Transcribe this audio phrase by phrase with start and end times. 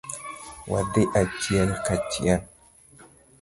[0.71, 2.41] Wadhi achiel kachiel.